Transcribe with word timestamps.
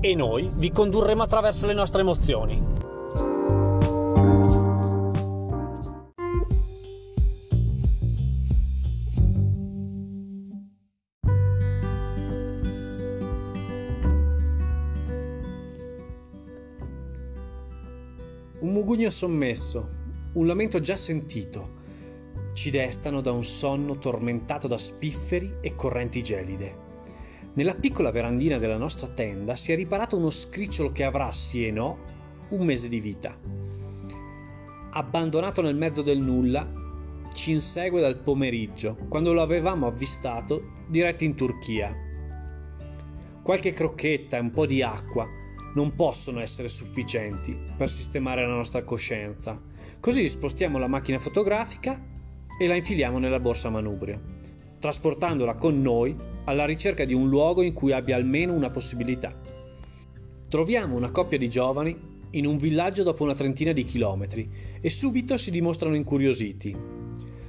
e 0.00 0.14
noi 0.14 0.50
vi 0.54 0.70
condurremo 0.70 1.22
attraverso 1.22 1.66
le 1.66 1.74
nostre 1.74 2.00
emozioni. 2.00 2.76
Un 18.60 18.72
mugugno 18.72 19.10
sommesso, 19.10 19.88
un 20.34 20.46
lamento 20.46 20.80
già 20.80 20.96
sentito, 20.96 21.76
ci 22.54 22.70
destano 22.70 23.20
da 23.20 23.30
un 23.30 23.44
sonno 23.44 23.98
tormentato 23.98 24.66
da 24.66 24.78
spifferi 24.78 25.58
e 25.60 25.74
correnti 25.74 26.22
gelide. 26.22 26.87
Nella 27.58 27.74
piccola 27.74 28.12
verandina 28.12 28.56
della 28.58 28.76
nostra 28.76 29.08
tenda 29.08 29.56
si 29.56 29.72
è 29.72 29.74
riparato 29.74 30.16
uno 30.16 30.30
scricciolo 30.30 30.92
che 30.92 31.02
avrà, 31.02 31.32
sì 31.32 31.66
e 31.66 31.72
no, 31.72 31.98
un 32.50 32.64
mese 32.64 32.86
di 32.86 33.00
vita. 33.00 33.36
Abbandonato 34.90 35.60
nel 35.60 35.74
mezzo 35.74 36.02
del 36.02 36.20
nulla, 36.20 36.70
ci 37.34 37.50
insegue 37.50 38.00
dal 38.00 38.20
pomeriggio, 38.20 38.96
quando 39.08 39.32
lo 39.32 39.42
avevamo 39.42 39.88
avvistato 39.88 40.84
diretto 40.86 41.24
in 41.24 41.34
Turchia. 41.34 41.92
Qualche 43.42 43.72
crocchetta 43.72 44.36
e 44.36 44.40
un 44.40 44.50
po' 44.50 44.64
di 44.64 44.80
acqua 44.80 45.26
non 45.74 45.96
possono 45.96 46.38
essere 46.38 46.68
sufficienti 46.68 47.58
per 47.76 47.90
sistemare 47.90 48.46
la 48.46 48.54
nostra 48.54 48.84
coscienza. 48.84 49.60
Così 49.98 50.28
spostiamo 50.28 50.78
la 50.78 50.86
macchina 50.86 51.18
fotografica 51.18 52.00
e 52.56 52.66
la 52.68 52.76
infiliamo 52.76 53.18
nella 53.18 53.40
borsa 53.40 53.68
manubrio 53.68 54.37
trasportandola 54.78 55.56
con 55.56 55.80
noi 55.80 56.14
alla 56.44 56.64
ricerca 56.64 57.04
di 57.04 57.14
un 57.14 57.28
luogo 57.28 57.62
in 57.62 57.72
cui 57.72 57.92
abbia 57.92 58.16
almeno 58.16 58.54
una 58.54 58.70
possibilità. 58.70 59.38
Troviamo 60.48 60.96
una 60.96 61.10
coppia 61.10 61.36
di 61.36 61.50
giovani 61.50 62.16
in 62.32 62.46
un 62.46 62.56
villaggio 62.56 63.02
dopo 63.02 63.22
una 63.22 63.34
trentina 63.34 63.72
di 63.72 63.84
chilometri 63.84 64.48
e 64.80 64.90
subito 64.90 65.36
si 65.36 65.50
dimostrano 65.50 65.94
incuriositi. 65.94 66.76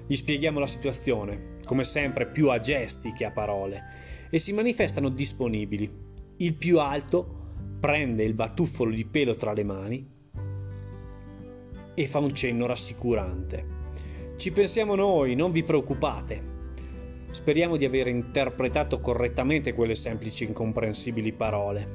Gli 0.07 0.15
spieghiamo 0.15 0.59
la 0.59 0.67
situazione, 0.67 1.57
come 1.65 1.83
sempre 1.83 2.27
più 2.27 2.49
a 2.49 2.59
gesti 2.59 3.13
che 3.13 3.25
a 3.25 3.31
parole, 3.31 3.81
e 4.29 4.39
si 4.39 4.53
manifestano 4.53 5.09
disponibili. 5.09 5.89
Il 6.37 6.55
più 6.55 6.79
alto 6.79 7.37
prende 7.79 8.23
il 8.23 8.33
batuffolo 8.33 8.91
di 8.91 9.05
pelo 9.05 9.35
tra 9.35 9.53
le 9.53 9.63
mani 9.63 10.07
e 11.93 12.07
fa 12.07 12.19
un 12.19 12.33
cenno 12.33 12.65
rassicurante. 12.65 13.77
Ci 14.37 14.51
pensiamo 14.51 14.95
noi, 14.95 15.35
non 15.35 15.51
vi 15.51 15.63
preoccupate. 15.63 16.58
Speriamo 17.31 17.77
di 17.77 17.85
aver 17.85 18.07
interpretato 18.07 18.99
correttamente 18.99 19.73
quelle 19.73 19.95
semplici 19.95 20.43
e 20.43 20.47
incomprensibili 20.47 21.31
parole. 21.31 21.87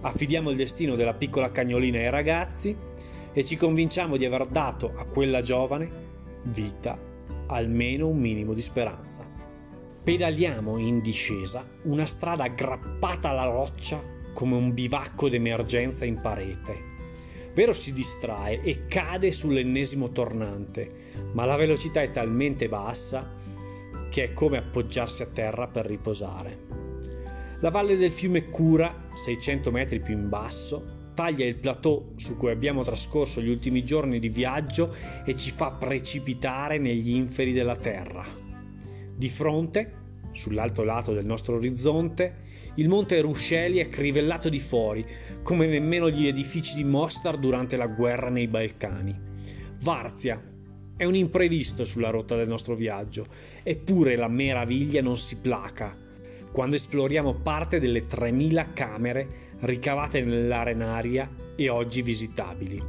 Affidiamo 0.00 0.50
il 0.50 0.56
destino 0.56 0.96
della 0.96 1.12
piccola 1.12 1.50
cagnolina 1.50 1.98
ai 1.98 2.10
ragazzi 2.10 2.74
e 3.32 3.44
ci 3.44 3.56
convinciamo 3.56 4.16
di 4.16 4.24
aver 4.24 4.46
dato 4.46 4.92
a 4.96 5.04
quella 5.04 5.42
giovane 5.42 6.08
vita 6.44 6.98
almeno 7.48 8.08
un 8.08 8.18
minimo 8.18 8.54
di 8.54 8.62
speranza. 8.62 9.24
Pedaliamo 10.02 10.78
in 10.78 11.00
discesa 11.00 11.66
una 11.82 12.06
strada 12.06 12.44
aggrappata 12.44 13.28
alla 13.28 13.44
roccia 13.44 14.02
come 14.32 14.54
un 14.54 14.72
bivacco 14.72 15.28
d'emergenza 15.28 16.04
in 16.04 16.20
parete. 16.20 16.88
Vero 17.52 17.72
si 17.72 17.92
distrae 17.92 18.62
e 18.62 18.86
cade 18.86 19.30
sull'ennesimo 19.32 20.10
tornante, 20.10 20.90
ma 21.32 21.44
la 21.44 21.56
velocità 21.56 22.00
è 22.00 22.10
talmente 22.10 22.68
bassa 22.68 23.38
che 24.10 24.24
è 24.24 24.32
come 24.34 24.58
appoggiarsi 24.58 25.22
a 25.22 25.26
terra 25.26 25.68
per 25.68 25.86
riposare. 25.86 26.58
La 27.60 27.70
valle 27.70 27.96
del 27.96 28.10
fiume 28.10 28.48
Cura, 28.48 28.94
600 29.14 29.70
metri 29.70 30.00
più 30.00 30.14
in 30.14 30.28
basso, 30.28 31.12
taglia 31.14 31.44
il 31.44 31.56
plateau 31.56 32.14
su 32.16 32.36
cui 32.36 32.50
abbiamo 32.50 32.82
trascorso 32.82 33.40
gli 33.40 33.48
ultimi 33.48 33.84
giorni 33.84 34.18
di 34.18 34.28
viaggio 34.28 34.94
e 35.24 35.36
ci 35.36 35.50
fa 35.50 35.70
precipitare 35.72 36.78
negli 36.78 37.10
inferi 37.10 37.52
della 37.52 37.76
terra. 37.76 38.24
Di 39.14 39.28
fronte, 39.28 39.92
sull'alto 40.32 40.82
lato 40.82 41.12
del 41.12 41.26
nostro 41.26 41.56
orizzonte, 41.56 42.48
il 42.76 42.88
monte 42.88 43.20
Rusceli 43.20 43.78
è 43.78 43.88
crivellato 43.88 44.48
di 44.48 44.60
fori, 44.60 45.04
come 45.42 45.66
nemmeno 45.66 46.08
gli 46.08 46.26
edifici 46.26 46.74
di 46.76 46.84
Mostar 46.84 47.36
durante 47.36 47.76
la 47.76 47.86
guerra 47.86 48.30
nei 48.30 48.48
Balcani. 48.48 49.14
Varzia, 49.82 50.42
è 51.00 51.06
un 51.06 51.14
imprevisto 51.14 51.86
sulla 51.86 52.10
rotta 52.10 52.36
del 52.36 52.46
nostro 52.46 52.74
viaggio, 52.74 53.24
eppure 53.62 54.16
la 54.16 54.28
meraviglia 54.28 55.00
non 55.00 55.16
si 55.16 55.36
placa 55.36 55.96
quando 56.52 56.76
esploriamo 56.76 57.36
parte 57.36 57.80
delle 57.80 58.06
3000 58.06 58.72
camere 58.74 59.28
ricavate 59.60 60.20
nell'arenaria 60.20 61.54
e 61.56 61.70
oggi 61.70 62.02
visitabili. 62.02 62.82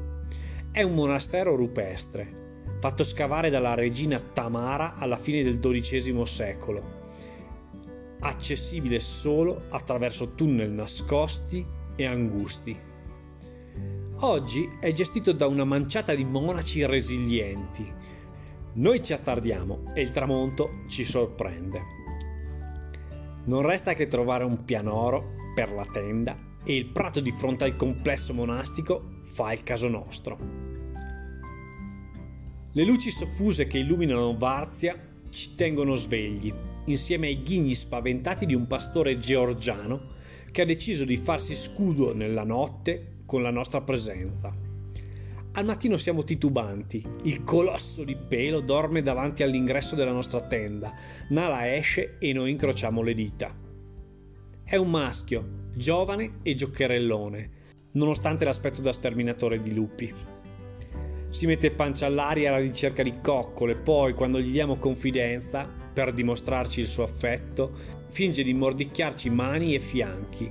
È 0.74 0.82
un 0.82 0.94
monastero 0.94 1.56
rupestre, 1.56 2.66
fatto 2.82 3.06
scavare 3.06 3.50
dalla 3.50 3.76
regina 3.76 4.20
Tamara 4.20 4.96
alla 4.98 5.16
fine 5.16 5.42
del 5.42 5.60
XII 5.60 6.26
secolo, 6.26 6.84
accessibile 8.20 9.00
solo 9.00 9.68
attraverso 9.70 10.36
tunnel 10.36 10.72
nascosti 10.72 11.66
e 11.96 12.06
angusti. 12.06 12.78
Oggi 14.24 14.70
è 14.82 14.92
gestito 14.92 15.32
da 15.32 15.48
una 15.48 15.64
manciata 15.64 16.14
di 16.14 16.26
monaci 16.26 16.86
resilienti. 16.86 18.01
Noi 18.74 19.04
ci 19.04 19.12
attardiamo 19.12 19.94
e 19.94 20.02
il 20.02 20.12
tramonto 20.12 20.84
ci 20.88 21.04
sorprende. 21.04 21.82
Non 23.44 23.64
resta 23.64 23.94
che 23.94 24.08
trovare 24.08 24.46
un 24.46 24.64
pianoro 24.64 25.34
per 25.54 25.74
la 25.74 25.84
tenda 25.84 26.38
e 26.64 26.78
il 26.78 26.86
prato 26.86 27.20
di 27.20 27.32
fronte 27.32 27.66
al 27.66 27.76
complesso 27.76 28.34
monastico 28.34 29.20
fa 29.24 29.52
il 29.52 29.64
caso 29.64 29.90
nostro. 29.90 30.38
Le 32.72 32.84
luci 32.86 33.12
soffuse 33.12 33.68
che 33.68 33.80
illuminano 33.80 34.38
Varzia 34.38 34.98
ci 35.30 35.56
tengono 35.56 35.96
svegli, 35.96 36.54
insieme 36.86 37.28
ai 37.28 37.44
ghigni 37.44 37.76
spaventati 37.76 38.46
di 38.46 38.56
un 38.56 38.68
pastore 38.68 39.18
georgiano 39.18 40.00
che 40.50 40.62
ha 40.62 40.66
deciso 40.66 41.04
di 41.04 41.18
farsi 41.18 41.56
scudo 41.56 42.14
nella 42.14 42.46
notte 42.46 43.24
con 43.26 43.42
la 43.42 43.52
nostra 43.52 43.82
presenza. 43.82 44.71
Al 45.54 45.66
mattino 45.66 45.98
siamo 45.98 46.24
titubanti, 46.24 47.06
il 47.24 47.44
colosso 47.44 48.06
di 48.06 48.16
pelo 48.16 48.62
dorme 48.62 49.02
davanti 49.02 49.44
all'ingresso 49.44 49.96
della 49.96 50.14
nostra 50.14 50.42
tenda, 50.48 50.94
Nala 51.28 51.76
esce 51.76 52.16
e 52.20 52.32
noi 52.32 52.52
incrociamo 52.52 53.02
le 53.02 53.14
dita. 53.14 53.54
È 54.64 54.78
un 54.78 54.90
maschio, 54.90 55.70
giovane 55.76 56.40
e 56.44 56.56
giocherellone, 56.56 57.50
nonostante 57.92 58.46
l'aspetto 58.46 58.80
da 58.80 58.94
sterminatore 58.94 59.62
di 59.62 59.74
lupi. 59.74 60.14
Si 61.28 61.46
mette 61.46 61.72
pancia 61.72 62.06
all'aria 62.06 62.48
alla 62.48 62.60
ricerca 62.60 63.04
di 63.04 63.16
coccole, 63.22 63.76
poi 63.76 64.14
quando 64.14 64.40
gli 64.40 64.52
diamo 64.52 64.78
confidenza, 64.78 65.70
per 65.94 66.14
dimostrarci 66.14 66.80
il 66.80 66.88
suo 66.88 67.04
affetto, 67.04 67.74
finge 68.08 68.44
di 68.44 68.54
mordicchiarci 68.54 69.30
mani 69.30 69.76
e 69.76 69.80
fianchi, 69.80 70.50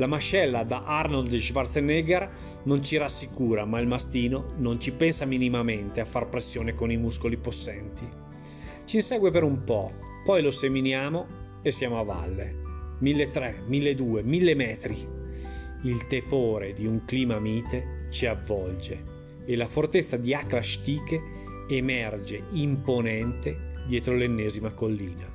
la 0.00 0.06
mascella 0.06 0.64
da 0.64 0.84
Arnold 0.84 1.36
Schwarzenegger 1.36 2.30
non 2.62 2.82
ci 2.82 2.96
rassicura, 2.96 3.66
ma 3.66 3.80
il 3.80 3.86
mastino 3.86 4.54
non 4.56 4.80
ci 4.80 4.92
pensa 4.92 5.26
minimamente 5.26 6.00
a 6.00 6.06
far 6.06 6.30
pressione 6.30 6.72
con 6.72 6.90
i 6.90 6.96
muscoli 6.96 7.36
possenti. 7.36 8.08
Ci 8.86 8.96
insegue 8.96 9.30
per 9.30 9.42
un 9.42 9.62
po', 9.62 9.92
poi 10.24 10.40
lo 10.40 10.50
seminiamo 10.50 11.26
e 11.60 11.70
siamo 11.70 12.00
a 12.00 12.02
valle. 12.02 12.56
1300, 13.00 13.64
1200, 13.68 14.26
1000 14.26 14.54
metri. 14.54 15.08
Il 15.82 16.06
tepore 16.06 16.72
di 16.72 16.86
un 16.86 17.04
clima 17.04 17.38
mite 17.38 18.06
ci 18.08 18.24
avvolge 18.24 19.04
e 19.44 19.54
la 19.54 19.66
fortezza 19.66 20.16
di 20.16 20.32
Akrashtike 20.32 21.20
emerge 21.68 22.44
imponente 22.52 23.82
dietro 23.86 24.14
l'ennesima 24.14 24.72
collina. 24.72 25.28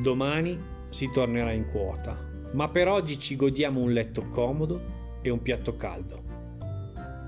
Domani 0.00 0.58
si 0.88 1.08
tornerà 1.12 1.52
in 1.52 1.68
quota, 1.68 2.25
ma 2.52 2.68
per 2.68 2.88
oggi 2.88 3.18
ci 3.18 3.36
godiamo 3.36 3.80
un 3.80 3.92
letto 3.92 4.22
comodo 4.28 4.80
e 5.22 5.30
un 5.30 5.42
piatto 5.42 5.76
caldo. 5.76 6.22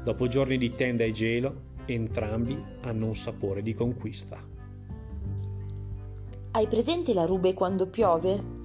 Dopo 0.04 0.28
giorni 0.28 0.58
di 0.58 0.70
tenda 0.70 1.04
e 1.04 1.12
gelo, 1.12 1.66
entrambi 1.86 2.56
hanno 2.82 3.06
un 3.06 3.16
sapore 3.16 3.62
di 3.62 3.74
conquista. 3.74 4.42
Hai 6.50 6.66
presente 6.66 7.12
la 7.12 7.24
rube 7.24 7.54
quando 7.54 7.88
piove? 7.88 8.58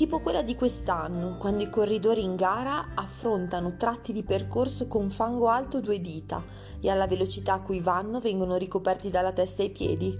tipo 0.00 0.20
quella 0.20 0.40
di 0.40 0.54
quest'anno, 0.54 1.36
quando 1.36 1.62
i 1.62 1.68
corridori 1.68 2.22
in 2.22 2.34
gara 2.34 2.94
affrontano 2.94 3.76
tratti 3.76 4.14
di 4.14 4.22
percorso 4.22 4.86
con 4.86 5.10
fango 5.10 5.48
alto 5.48 5.82
due 5.82 6.00
dita 6.00 6.42
e 6.80 6.88
alla 6.88 7.06
velocità 7.06 7.52
a 7.52 7.60
cui 7.60 7.80
vanno 7.80 8.18
vengono 8.18 8.56
ricoperti 8.56 9.10
dalla 9.10 9.34
testa 9.34 9.60
ai 9.60 9.68
piedi. 9.68 10.18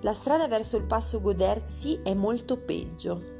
La 0.00 0.14
strada 0.14 0.48
verso 0.48 0.78
il 0.78 0.84
passo 0.84 1.20
Goderzi 1.20 2.00
è 2.02 2.14
molto 2.14 2.56
peggio. 2.56 3.35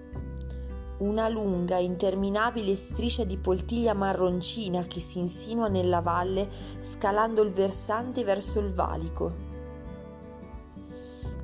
Una 0.98 1.28
lunga, 1.28 1.76
interminabile 1.76 2.74
striscia 2.74 3.24
di 3.24 3.36
poltiglia 3.36 3.92
marroncina 3.92 4.80
che 4.80 4.98
si 4.98 5.18
insinua 5.18 5.68
nella 5.68 6.00
valle 6.00 6.48
scalando 6.80 7.42
il 7.42 7.52
versante 7.52 8.24
verso 8.24 8.60
il 8.60 8.72
valico. 8.72 9.34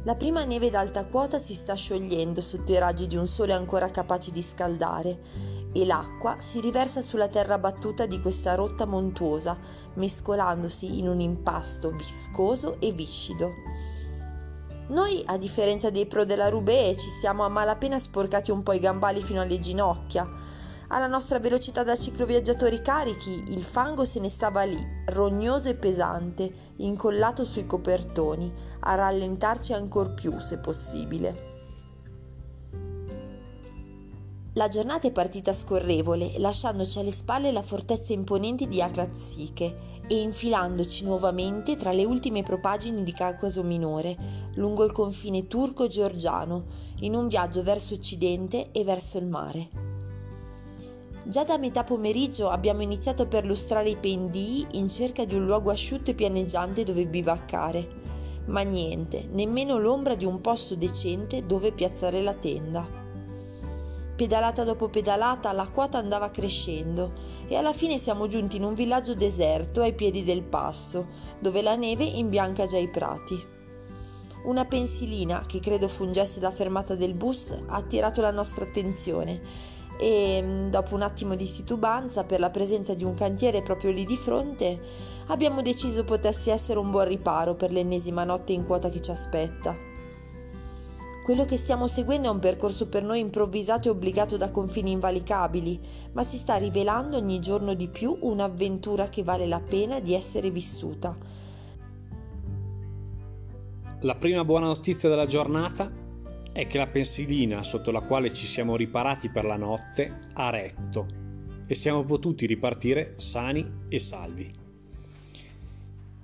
La 0.05 0.15
prima 0.15 0.45
neve 0.45 0.71
d'alta 0.71 1.05
quota 1.05 1.39
si 1.39 1.55
sta 1.55 1.75
sciogliendo 1.75 2.41
sotto 2.41 2.73
i 2.73 2.79
raggi 2.79 3.07
di 3.07 3.17
un 3.17 3.27
sole 3.27 3.53
ancora 3.53 3.91
capace 3.91 4.31
di 4.31 4.41
scaldare 4.41 5.21
e 5.71 5.85
l'acqua 5.85 6.37
si 6.41 6.59
riversa 6.59 7.03
sulla 7.03 7.29
terra 7.29 7.59
battuta 7.59 8.07
di 8.07 8.23
questa 8.23 8.55
rotta 8.55 8.87
montuosa, 8.87 9.59
mescolandosi 9.95 10.99
in 10.99 11.09
un 11.09 11.21
impasto 11.21 11.91
viscoso 11.91 12.81
e 12.81 12.91
viscido. 12.93 13.53
Noi, 14.93 15.23
a 15.25 15.39
differenza 15.39 15.89
dei 15.89 16.05
pro 16.05 16.27
della 16.27 16.51
Rubé, 16.51 16.95
ci 16.99 17.09
siamo 17.09 17.47
a 17.47 17.49
malapena 17.49 17.99
sporcati 17.99 18.51
un 18.51 18.63
po' 18.63 18.75
i 18.75 18.79
gambali 18.79 19.23
fino 19.23 19.41
alle 19.41 19.59
ginocchia, 19.59 20.31
alla 20.89 21.07
nostra 21.07 21.39
velocità 21.39 21.83
da 21.83 21.97
cicloviaggiatori 21.97 22.83
carichi, 22.83 23.43
il 23.49 23.63
fango 23.63 24.05
se 24.05 24.21
ne 24.21 24.29
stava 24.29 24.65
lì, 24.65 24.79
rognoso 25.07 25.71
e 25.71 25.77
pesante, 25.77 26.75
incollato 26.77 27.43
sui 27.43 27.65
copertoni, 27.65 28.53
a 28.81 28.95
rallentarci 28.95 29.73
ancor 29.73 30.13
più 30.13 30.39
se 30.41 30.59
possibile. 30.59 31.52
La 34.55 34.69
giornata 34.69 35.09
è 35.09 35.13
partita 35.13 35.55
scorrevole, 35.55 36.35
lasciandoci 36.37 36.99
alle 36.99 37.11
spalle 37.11 37.53
la 37.53 37.63
fortezza 37.63 38.13
imponente 38.13 38.69
di 38.69 38.83
Akratsiche 38.83 40.01
e 40.07 40.21
infilandoci 40.21 41.05
nuovamente 41.05 41.79
tra 41.79 41.91
le 41.91 42.05
ultime 42.05 42.43
propagini 42.43 43.03
di 43.03 43.13
Caucaso 43.13 43.63
Minore, 43.63 44.51
lungo 44.57 44.85
il 44.85 44.93
confine 44.93 45.47
turco-georgiano, 45.47 46.65
in 47.01 47.15
un 47.15 47.29
viaggio 47.29 47.63
verso 47.63 47.95
occidente 47.95 48.73
e 48.73 48.85
verso 48.85 49.17
il 49.17 49.25
mare. 49.25 49.69
Già 51.25 51.45
da 51.45 51.57
metà 51.57 51.83
pomeriggio 51.83 52.51
abbiamo 52.51 52.83
iniziato 52.83 53.23
a 53.23 53.27
perlustrare 53.27 53.89
i 53.89 53.97
pendii 53.97 54.67
in 54.73 54.91
cerca 54.91 55.25
di 55.25 55.35
un 55.35 55.47
luogo 55.47 55.71
asciutto 55.71 56.11
e 56.11 56.15
pianeggiante 56.15 56.85
dove 56.85 57.07
bivaccare, 57.07 57.89
ma 58.49 58.61
niente, 58.61 59.27
nemmeno 59.33 59.79
l'ombra 59.79 60.15
di 60.15 60.27
un 60.27 60.43
posto 60.43 60.75
decente 60.75 61.47
dove 61.47 61.73
piazzare 61.73 62.21
la 62.21 62.35
tenda. 62.35 63.02
Pedalata 64.23 64.63
dopo 64.63 64.89
pedalata 64.89 65.51
la 65.51 65.67
quota 65.67 65.99
andava 65.99 66.31
crescendo 66.31 67.11
e 67.49 67.57
alla 67.57 67.73
fine 67.73 67.99
siamo 67.99 68.29
giunti 68.29 68.57
in 68.57 68.63
un 68.63 68.77
villaggio 68.77 69.17
deserto 69.17 69.81
ai 69.81 69.95
piedi 69.95 70.23
del 70.23 70.45
passo, 70.45 71.09
dove 71.41 71.61
la 71.61 71.75
neve 71.75 72.05
imbianca 72.05 72.65
già 72.67 72.79
i 72.79 72.87
prati. 72.87 73.37
Una 74.45 74.65
pensilina, 74.65 75.43
che 75.45 75.59
credo 75.59 75.89
fungesse 75.89 76.39
da 76.39 76.53
fermata 76.53 76.95
del 76.95 77.15
bus, 77.15 77.51
ha 77.51 77.75
attirato 77.75 78.21
la 78.21 78.31
nostra 78.31 78.65
attenzione 78.65 79.41
e 79.99 80.41
mm, 80.41 80.69
dopo 80.71 80.95
un 80.95 81.03
attimo 81.03 81.35
di 81.35 81.51
titubanza 81.51 82.23
per 82.23 82.39
la 82.39 82.51
presenza 82.51 82.95
di 82.95 83.03
un 83.03 83.15
cantiere 83.15 83.61
proprio 83.61 83.91
lì 83.91 84.05
di 84.05 84.17
fronte, 84.17 84.79
abbiamo 85.27 85.63
deciso 85.63 86.05
potesse 86.05 86.53
essere 86.53 86.79
un 86.79 86.93
buon 86.93 87.09
riparo 87.09 87.57
per 87.57 87.73
l'ennesima 87.73 88.23
notte 88.23 88.53
in 88.53 88.65
quota 88.65 88.89
che 88.89 89.01
ci 89.01 89.11
aspetta. 89.11 89.91
Quello 91.23 91.45
che 91.45 91.57
stiamo 91.57 91.87
seguendo 91.87 92.27
è 92.27 92.33
un 92.33 92.41
percorso 92.41 92.89
per 92.89 93.05
noi 93.05 93.21
improvvisato 93.21 93.87
e 93.87 93.93
obbligato 93.93 94.37
da 94.37 94.51
confini 94.51 94.91
invalicabili, 94.91 95.79
ma 96.15 96.25
si 96.25 96.37
sta 96.37 96.57
rivelando 96.57 97.17
ogni 97.17 97.39
giorno 97.39 97.75
di 97.75 97.87
più 97.87 98.17
un'avventura 98.23 99.09
che 99.09 99.23
vale 99.23 99.47
la 99.47 99.61
pena 99.61 100.01
di 100.01 100.15
essere 100.15 100.51
vissuta. 100.51 101.17
La 104.01 104.17
prima 104.17 104.45
buona 104.45 104.67
notizia 104.67 105.09
della 105.09 105.27
giornata 105.27 105.89
è 106.53 106.67
che 106.67 106.77
la 106.77 106.89
pensilina 106.89 107.63
sotto 107.63 107.93
la 107.93 108.01
quale 108.01 108.33
ci 108.33 108.47
siamo 108.47 108.75
riparati 108.75 109.29
per 109.29 109.45
la 109.45 109.57
notte 109.57 110.29
ha 110.33 110.51
retto 110.51 111.07
e 111.69 111.75
siamo 111.77 112.03
potuti 112.03 112.47
ripartire 112.47 113.15
sani 113.19 113.85
e 113.89 113.99
salvi. 114.01 114.53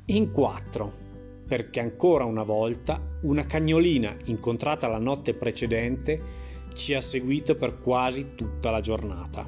In 0.07 0.33
quattro, 0.33 1.07
perché 1.49 1.81
ancora 1.81 2.25
una 2.25 2.43
volta 2.43 3.01
una 3.23 3.47
cagnolina 3.47 4.15
incontrata 4.25 4.87
la 4.87 4.99
notte 4.99 5.33
precedente 5.33 6.21
ci 6.75 6.93
ha 6.93 7.01
seguito 7.01 7.55
per 7.55 7.81
quasi 7.81 8.35
tutta 8.35 8.71
la 8.71 8.81
giornata. 8.81 9.47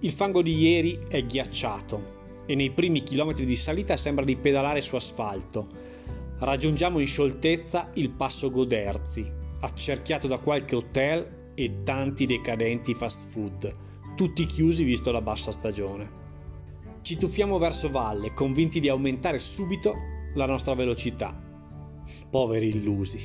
Il 0.00 0.10
fango 0.10 0.42
di 0.42 0.58
ieri 0.58 0.98
è 1.08 1.24
ghiacciato 1.24 2.20
e 2.46 2.56
nei 2.56 2.70
primi 2.70 3.04
chilometri 3.04 3.44
di 3.44 3.54
salita 3.54 3.96
sembra 3.96 4.24
di 4.24 4.34
pedalare 4.34 4.80
su 4.80 4.96
asfalto. 4.96 5.68
Raggiungiamo 6.40 6.98
in 6.98 7.06
scioltezza 7.06 7.90
il 7.94 8.10
passo 8.10 8.50
Goderzi, 8.50 9.24
accerchiato 9.60 10.26
da 10.26 10.38
qualche 10.38 10.74
hotel 10.74 11.52
e 11.54 11.82
tanti 11.84 12.26
decadenti 12.26 12.94
fast 12.94 13.28
food, 13.28 13.74
tutti 14.16 14.44
chiusi 14.46 14.82
visto 14.82 15.12
la 15.12 15.20
bassa 15.20 15.52
stagione. 15.52 16.20
Ci 17.02 17.16
tuffiamo 17.16 17.58
verso 17.58 17.88
valle, 17.88 18.34
convinti 18.34 18.80
di 18.80 18.88
aumentare 18.88 19.38
subito 19.38 20.11
la 20.34 20.46
nostra 20.46 20.74
velocità. 20.74 21.34
Poveri 22.30 22.68
illusi. 22.68 23.20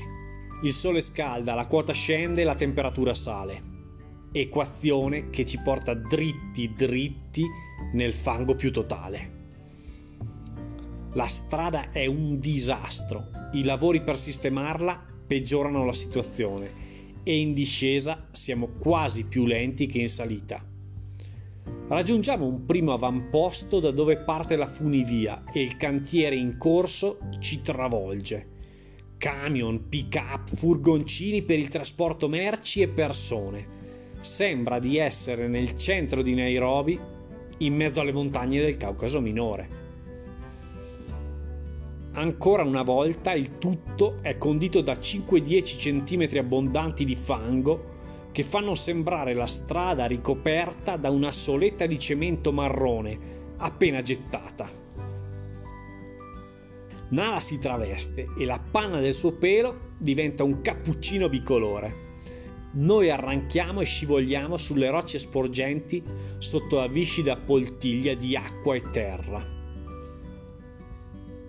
Il 0.63 0.73
sole 0.73 1.01
scalda, 1.01 1.53
la 1.53 1.67
quota 1.67 1.93
scende 1.93 2.41
e 2.41 2.45
la 2.45 2.55
temperatura 2.55 3.13
sale. 3.13 3.75
Equazione 4.31 5.29
che 5.29 5.45
ci 5.45 5.59
porta 5.63 5.93
dritti 5.93 6.73
dritti 6.75 7.45
nel 7.93 8.13
fango 8.13 8.55
più 8.55 8.71
totale. 8.71 9.35
La 11.13 11.27
strada 11.27 11.91
è 11.91 12.05
un 12.05 12.39
disastro. 12.39 13.29
I 13.53 13.63
lavori 13.63 14.01
per 14.01 14.17
sistemarla 14.19 15.05
peggiorano 15.25 15.85
la 15.85 15.93
situazione 15.93 16.85
e 17.23 17.37
in 17.39 17.53
discesa 17.53 18.27
siamo 18.31 18.67
quasi 18.79 19.25
più 19.25 19.45
lenti 19.45 19.85
che 19.85 19.99
in 19.99 20.09
salita. 20.09 20.63
Raggiungiamo 21.87 22.45
un 22.45 22.65
primo 22.65 22.93
avamposto 22.93 23.79
da 23.79 23.91
dove 23.91 24.17
parte 24.17 24.55
la 24.55 24.67
funivia 24.67 25.41
e 25.53 25.61
il 25.61 25.77
cantiere 25.77 26.35
in 26.35 26.57
corso 26.57 27.19
ci 27.39 27.61
travolge. 27.61 28.55
Camion, 29.17 29.87
pick-up, 29.87 30.53
furgoncini 30.53 31.43
per 31.43 31.59
il 31.59 31.69
trasporto 31.69 32.27
merci 32.27 32.81
e 32.81 32.89
persone. 32.89 33.65
Sembra 34.19 34.79
di 34.79 34.97
essere 34.97 35.47
nel 35.47 35.77
centro 35.77 36.21
di 36.21 36.35
Nairobi, 36.35 36.99
in 37.59 37.75
mezzo 37.75 38.01
alle 38.01 38.11
montagne 38.11 38.61
del 38.61 38.77
Caucaso 38.77 39.21
minore. 39.21 39.69
Ancora 42.11 42.63
una 42.63 42.83
volta 42.83 43.33
il 43.33 43.59
tutto 43.59 44.17
è 44.21 44.37
condito 44.37 44.81
da 44.81 44.93
5-10 44.93 46.03
cm 46.03 46.37
abbondanti 46.39 47.05
di 47.05 47.15
fango 47.15 47.95
che 48.37 48.43
fanno 48.43 48.75
sembrare 48.75 49.33
la 49.33 49.47
strada 49.47 50.05
ricoperta 50.05 50.95
da 50.95 51.09
una 51.09 51.31
soletta 51.31 51.87
di 51.87 51.97
cemento 51.97 52.51
marrone 52.51 53.17
appena 53.57 54.03
gettata. 54.03 54.69
Nala 57.09 57.39
si 57.39 57.57
traveste 57.57 58.27
e 58.37 58.45
la 58.45 58.59
panna 58.59 58.99
del 58.99 59.15
suo 59.15 59.31
pelo 59.31 59.95
diventa 59.97 60.43
un 60.43 60.61
cappuccino 60.61 61.29
bicolore. 61.29 62.19
Noi 62.73 63.09
arranchiamo 63.09 63.81
e 63.81 63.85
scivoliamo 63.85 64.55
sulle 64.55 64.91
rocce 64.91 65.17
sporgenti 65.17 66.03
sotto 66.37 66.75
la 66.75 66.87
viscida 66.87 67.37
poltiglia 67.37 68.13
di 68.13 68.35
acqua 68.35 68.75
e 68.75 68.83
terra. 68.91 69.43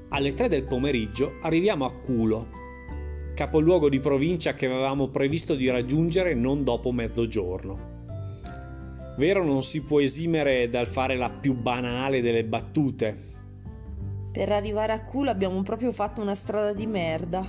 Alle 0.08 0.32
3 0.32 0.48
del 0.48 0.64
pomeriggio 0.64 1.34
arriviamo 1.42 1.84
a 1.84 1.92
Culo, 1.92 2.57
capoluogo 3.38 3.88
di 3.88 4.00
provincia 4.00 4.54
che 4.54 4.66
avevamo 4.66 5.10
previsto 5.10 5.54
di 5.54 5.70
raggiungere 5.70 6.34
non 6.34 6.64
dopo 6.64 6.90
mezzogiorno. 6.90 7.96
Vero 9.16 9.44
non 9.44 9.62
si 9.62 9.80
può 9.84 10.00
esimere 10.00 10.68
dal 10.68 10.88
fare 10.88 11.14
la 11.14 11.30
più 11.30 11.54
banale 11.54 12.20
delle 12.20 12.42
battute. 12.42 13.16
Per 14.32 14.50
arrivare 14.50 14.92
a 14.92 15.04
Culo 15.04 15.30
abbiamo 15.30 15.62
proprio 15.62 15.92
fatto 15.92 16.20
una 16.20 16.34
strada 16.34 16.72
di 16.72 16.84
merda. 16.86 17.46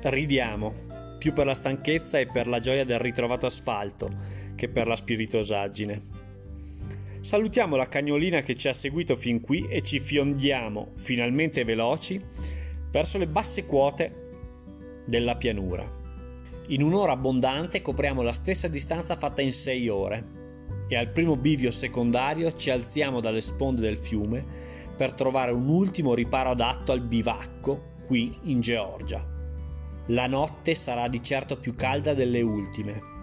Ridiamo, 0.00 0.74
più 1.18 1.32
per 1.32 1.46
la 1.46 1.54
stanchezza 1.54 2.20
e 2.20 2.26
per 2.26 2.46
la 2.46 2.60
gioia 2.60 2.84
del 2.84 3.00
ritrovato 3.00 3.46
asfalto 3.46 4.08
che 4.54 4.68
per 4.68 4.86
la 4.86 4.94
spiritosaggine. 4.94 6.02
Salutiamo 7.18 7.74
la 7.74 7.88
cagnolina 7.88 8.42
che 8.42 8.54
ci 8.54 8.68
ha 8.68 8.72
seguito 8.72 9.16
fin 9.16 9.40
qui 9.40 9.66
e 9.66 9.82
ci 9.82 9.98
fiondiamo, 9.98 10.92
finalmente 10.94 11.64
veloci, 11.64 12.22
verso 12.92 13.18
le 13.18 13.26
basse 13.26 13.66
quote 13.66 14.19
della 15.04 15.36
pianura. 15.36 15.98
In 16.68 16.82
un'ora 16.82 17.12
abbondante 17.12 17.82
copriamo 17.82 18.22
la 18.22 18.32
stessa 18.32 18.68
distanza 18.68 19.16
fatta 19.16 19.42
in 19.42 19.52
sei 19.52 19.88
ore 19.88 20.38
e 20.88 20.96
al 20.96 21.08
primo 21.08 21.36
bivio 21.36 21.70
secondario 21.70 22.54
ci 22.54 22.70
alziamo 22.70 23.20
dalle 23.20 23.40
sponde 23.40 23.80
del 23.80 23.98
fiume 23.98 24.44
per 24.96 25.12
trovare 25.12 25.52
un 25.52 25.68
ultimo 25.68 26.14
riparo 26.14 26.50
adatto 26.50 26.92
al 26.92 27.00
bivacco 27.00 27.98
qui 28.06 28.36
in 28.44 28.60
Georgia. 28.60 29.24
La 30.06 30.26
notte 30.26 30.74
sarà 30.74 31.08
di 31.08 31.22
certo 31.22 31.56
più 31.56 31.74
calda 31.74 32.14
delle 32.14 32.42
ultime 32.42 33.18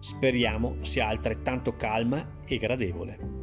Speriamo 0.00 0.76
sia 0.80 1.08
altrettanto 1.08 1.74
calma 1.74 2.36
e 2.44 2.56
gradevole. 2.56 3.37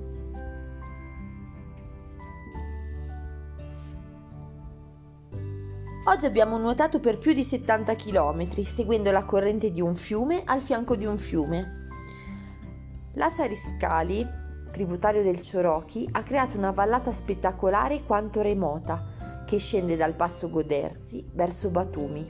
Oggi 6.07 6.27
abbiamo 6.27 6.59
nuotato 6.59 6.99
per 6.99 7.17
più 7.17 7.33
di 7.33 7.43
70 7.43 7.95
km, 7.95 8.61
seguendo 8.61 9.09
la 9.09 9.25
corrente 9.25 9.71
di 9.71 9.81
un 9.81 9.95
fiume 9.95 10.43
al 10.45 10.61
fianco 10.61 10.95
di 10.95 11.03
un 11.03 11.17
fiume. 11.17 11.87
L'Aciariscali, 13.13 14.23
tributario 14.71 15.23
del 15.23 15.41
Ciorochi, 15.41 16.07
ha 16.11 16.21
creato 16.21 16.57
una 16.57 16.69
vallata 16.69 17.11
spettacolare 17.11 18.03
quanto 18.03 18.43
remota, 18.43 19.43
che 19.47 19.57
scende 19.57 19.95
dal 19.95 20.13
passo 20.13 20.47
Goderzi 20.51 21.27
verso 21.33 21.71
Batumi. 21.71 22.23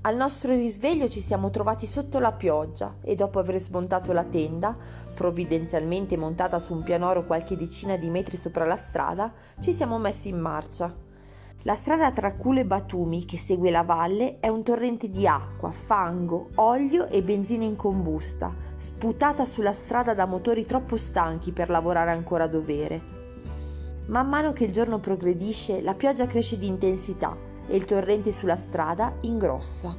Al 0.00 0.16
nostro 0.16 0.54
risveglio 0.54 1.10
ci 1.10 1.20
siamo 1.20 1.50
trovati 1.50 1.84
sotto 1.84 2.18
la 2.20 2.32
pioggia 2.32 2.96
e 3.02 3.14
dopo 3.14 3.38
aver 3.38 3.58
smontato 3.58 4.14
la 4.14 4.24
tenda, 4.24 4.74
provvidenzialmente 5.14 6.16
montata 6.16 6.58
su 6.58 6.72
un 6.72 6.82
pianoro 6.82 7.26
qualche 7.26 7.54
decina 7.54 7.98
di 7.98 8.08
metri 8.08 8.38
sopra 8.38 8.64
la 8.64 8.76
strada, 8.76 9.30
ci 9.60 9.74
siamo 9.74 9.98
messi 9.98 10.30
in 10.30 10.38
marcia. 10.38 11.05
La 11.62 11.74
strada 11.74 12.12
tra 12.12 12.34
Culo 12.34 12.60
e 12.60 12.64
Batumi 12.64 13.24
che 13.24 13.36
segue 13.36 13.70
la 13.70 13.82
valle 13.82 14.38
è 14.38 14.48
un 14.48 14.62
torrente 14.62 15.10
di 15.10 15.26
acqua, 15.26 15.70
fango, 15.70 16.50
olio 16.56 17.08
e 17.08 17.22
benzina 17.22 17.64
in 17.64 17.74
combusta, 17.74 18.54
sputata 18.76 19.44
sulla 19.44 19.72
strada 19.72 20.14
da 20.14 20.26
motori 20.26 20.64
troppo 20.64 20.96
stanchi 20.96 21.50
per 21.50 21.68
lavorare 21.68 22.12
ancora 22.12 22.44
a 22.44 22.48
dovere. 22.48 23.14
Man 24.06 24.28
mano 24.28 24.52
che 24.52 24.64
il 24.64 24.72
giorno 24.72 25.00
progredisce, 25.00 25.82
la 25.82 25.94
pioggia 25.94 26.26
cresce 26.26 26.56
di 26.58 26.68
intensità 26.68 27.36
e 27.66 27.76
il 27.76 27.84
torrente 27.84 28.30
sulla 28.30 28.56
strada 28.56 29.14
ingrossa. 29.22 29.94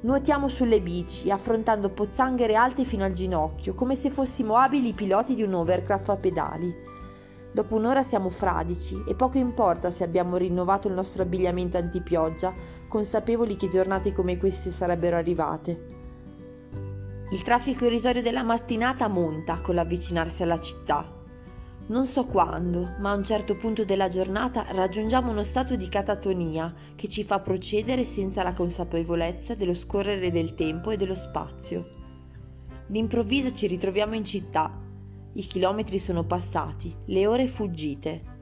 Nuotiamo 0.00 0.46
sulle 0.48 0.82
bici, 0.82 1.30
affrontando 1.30 1.88
pozzanghere 1.88 2.54
alte 2.54 2.84
fino 2.84 3.04
al 3.04 3.12
ginocchio, 3.12 3.72
come 3.72 3.94
se 3.94 4.10
fossimo 4.10 4.56
abili 4.56 4.92
piloti 4.92 5.34
di 5.34 5.42
un 5.42 5.54
overcraft 5.54 6.08
a 6.10 6.16
pedali. 6.16 6.85
Dopo 7.56 7.76
un'ora 7.76 8.02
siamo 8.02 8.28
fradici 8.28 9.02
e 9.08 9.14
poco 9.14 9.38
importa 9.38 9.90
se 9.90 10.04
abbiamo 10.04 10.36
rinnovato 10.36 10.88
il 10.88 10.92
nostro 10.92 11.22
abbigliamento 11.22 11.78
antipioggia, 11.78 12.52
consapevoli 12.86 13.56
che 13.56 13.70
giornate 13.70 14.12
come 14.12 14.36
queste 14.36 14.70
sarebbero 14.70 15.16
arrivate. 15.16 15.86
Il 17.30 17.40
traffico 17.40 17.86
irrisorio 17.86 18.20
della 18.20 18.42
mattinata 18.42 19.08
monta 19.08 19.62
con 19.62 19.74
l'avvicinarsi 19.74 20.42
alla 20.42 20.60
città. 20.60 21.10
Non 21.86 22.04
so 22.04 22.26
quando, 22.26 22.90
ma 23.00 23.12
a 23.12 23.14
un 23.14 23.24
certo 23.24 23.56
punto 23.56 23.86
della 23.86 24.10
giornata 24.10 24.66
raggiungiamo 24.72 25.30
uno 25.30 25.42
stato 25.42 25.76
di 25.76 25.88
catatonia 25.88 26.74
che 26.94 27.08
ci 27.08 27.24
fa 27.24 27.40
procedere 27.40 28.04
senza 28.04 28.42
la 28.42 28.52
consapevolezza 28.52 29.54
dello 29.54 29.74
scorrere 29.74 30.30
del 30.30 30.54
tempo 30.54 30.90
e 30.90 30.98
dello 30.98 31.14
spazio. 31.14 31.86
D'improvviso 32.86 33.54
ci 33.54 33.66
ritroviamo 33.66 34.14
in 34.14 34.26
città 34.26 34.84
i 35.36 35.46
chilometri 35.46 35.98
sono 35.98 36.24
passati, 36.24 36.94
le 37.06 37.26
ore 37.26 37.46
fuggite. 37.46 38.34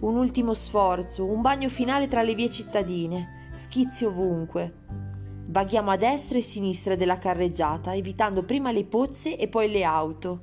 Un 0.00 0.16
ultimo 0.16 0.52
sforzo, 0.52 1.24
un 1.24 1.40
bagno 1.40 1.68
finale 1.68 2.08
tra 2.08 2.22
le 2.22 2.34
vie 2.34 2.50
cittadine, 2.50 3.50
schizzi 3.52 4.04
ovunque. 4.04 4.86
Vaghiamo 5.50 5.92
a 5.92 5.96
destra 5.96 6.36
e 6.38 6.42
sinistra 6.42 6.96
della 6.96 7.18
carreggiata, 7.18 7.94
evitando 7.94 8.42
prima 8.42 8.72
le 8.72 8.84
pozze 8.86 9.36
e 9.36 9.46
poi 9.46 9.70
le 9.70 9.84
auto. 9.84 10.40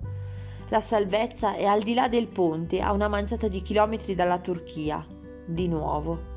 La 0.69 0.79
salvezza 0.79 1.55
è 1.55 1.65
al 1.65 1.83
di 1.83 1.93
là 1.93 2.07
del 2.07 2.27
ponte, 2.27 2.79
a 2.79 2.93
una 2.93 3.09
manciata 3.09 3.49
di 3.49 3.61
chilometri 3.61 4.15
dalla 4.15 4.39
Turchia. 4.39 5.05
Di 5.45 5.67
nuovo. 5.67 6.33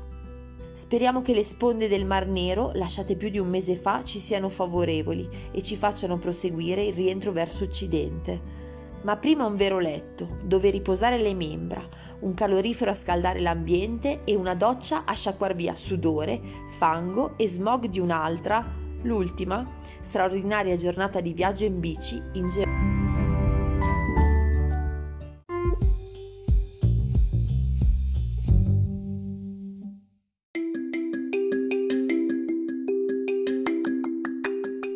Speriamo 0.73 1.21
che 1.21 1.33
le 1.33 1.43
sponde 1.45 1.87
del 1.87 2.05
Mar 2.05 2.27
Nero, 2.27 2.71
lasciate 2.73 3.15
più 3.15 3.29
di 3.29 3.39
un 3.39 3.47
mese 3.47 3.75
fa, 3.75 4.03
ci 4.03 4.19
siano 4.19 4.49
favorevoli 4.49 5.27
e 5.51 5.63
ci 5.63 5.77
facciano 5.77 6.17
proseguire 6.17 6.83
il 6.83 6.93
rientro 6.93 7.31
verso 7.31 7.63
occidente 7.63 8.59
ma 9.01 9.15
prima 9.15 9.45
un 9.45 9.55
vero 9.55 9.79
letto 9.79 10.39
dove 10.43 10.69
riposare 10.69 11.17
le 11.17 11.33
membra, 11.33 11.87
un 12.19 12.33
calorifero 12.33 12.91
a 12.91 12.95
scaldare 12.95 13.39
l'ambiente 13.39 14.21
e 14.25 14.35
una 14.35 14.55
doccia 14.55 15.03
a 15.05 15.13
sciacquar 15.13 15.55
via 15.55 15.75
sudore, 15.75 16.41
fango 16.77 17.37
e 17.37 17.47
smog 17.47 17.85
di 17.85 17.99
un'altra, 17.99 18.65
l'ultima, 19.03 19.65
straordinaria 20.01 20.75
giornata 20.75 21.21
di 21.21 21.33
viaggio 21.33 21.63
in 21.63 21.79
bici 21.79 22.21
in 22.33 22.49
Germania. 22.49 22.97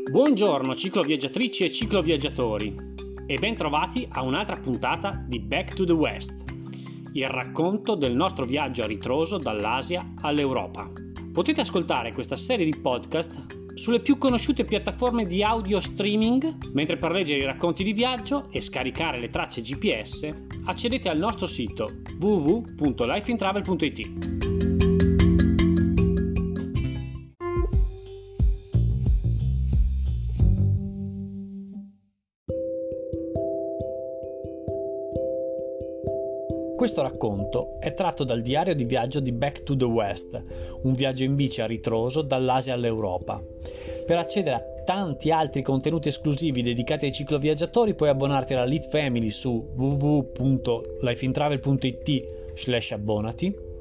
Buongiorno 0.10 0.76
cicloviaggiatrici 0.76 1.64
e 1.64 1.72
cicloviaggiatori 1.72 2.93
e 3.26 3.38
ben 3.38 3.56
trovati 3.56 4.08
a 4.10 4.22
un'altra 4.22 4.58
puntata 4.58 5.24
di 5.28 5.40
Back 5.40 5.74
to 5.74 5.86
the 5.86 5.94
West, 5.94 6.44
il 7.14 7.28
racconto 7.28 7.96
del 7.96 8.16
nostro 8.16 8.46
viaggio 8.46 8.84
a 8.84 8.88
ritroso 8.88 9.38
dall'Asia 9.38 10.14
all'Europa. 10.22 10.92
Potete 11.32 11.62
ascoltare 11.62 12.12
questa 12.12 12.36
serie 12.36 12.66
di 12.66 12.80
podcast 12.80 13.62
sulle 13.76 14.02
più 14.02 14.18
conosciute 14.18 14.66
piattaforme 14.66 15.26
di 15.26 15.44
audio 15.44 15.80
streaming, 15.80 16.72
mentre 16.74 16.98
per 16.98 17.12
leggere 17.12 17.40
i 17.40 17.46
racconti 17.46 17.84
di 17.84 17.94
viaggio 17.94 18.50
e 18.52 18.62
scaricare 18.62 19.20
le 19.20 19.30
tracce 19.30 19.62
GPS 19.62 20.30
accedete 20.66 21.10
al 21.10 21.18
nostro 21.18 21.48
sito 21.48 22.02
www.lifeintravel.it. 22.20 24.73
Questo 36.94 37.12
racconto 37.12 37.80
è 37.80 37.96
tratto 37.96 38.24
dal 38.24 38.44
diario 38.44 38.76
di 38.76 38.84
viaggio 38.84 39.20
di 39.20 39.32
Back 39.32 39.64
to 39.64 39.76
the 39.76 39.84
West, 39.84 40.40
un 40.84 40.94
viaggio 40.94 41.24
in 41.24 41.34
bici 41.34 41.60
a 41.60 41.66
ritroso 41.66 42.22
dall'Asia 42.22 42.76
all'Europa. 42.76 43.42
Per 44.06 44.16
accedere 44.16 44.56
a 44.56 44.64
tanti 44.86 45.32
altri 45.32 45.64
contenuti 45.64 46.10
esclusivi 46.10 46.62
dedicati 46.62 47.06
ai 47.06 47.12
cicloviaggiatori 47.12 47.96
puoi 47.96 48.10
abbonarti 48.10 48.54
alla 48.54 48.66
Lead 48.66 48.88
Family 48.90 49.32
su 49.32 49.72
www.lifeintravel.it 49.76 52.52
slash 52.54 52.92
abbonati 52.92 53.72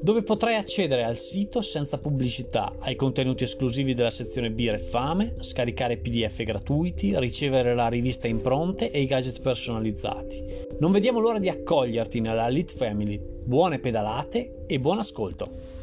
dove 0.00 0.22
potrai 0.22 0.54
accedere 0.54 1.02
al 1.02 1.16
sito 1.16 1.62
senza 1.62 1.98
pubblicità, 1.98 2.76
ai 2.78 2.94
contenuti 2.94 3.42
esclusivi 3.44 3.92
della 3.92 4.10
sezione 4.10 4.50
Birra 4.50 4.76
e 4.76 4.78
Fame, 4.78 5.34
scaricare 5.40 5.98
PDF 5.98 6.44
gratuiti, 6.44 7.18
ricevere 7.18 7.74
la 7.74 7.88
rivista 7.88 8.28
impronte 8.28 8.92
e 8.92 9.02
i 9.02 9.06
gadget 9.06 9.42
personalizzati. 9.42 10.69
Non 10.80 10.92
vediamo 10.92 11.20
l'ora 11.20 11.38
di 11.38 11.50
accoglierti 11.50 12.20
nella 12.20 12.46
Elite 12.48 12.74
Family. 12.74 13.20
Buone 13.20 13.80
pedalate 13.80 14.64
e 14.66 14.80
buon 14.80 14.98
ascolto! 14.98 15.79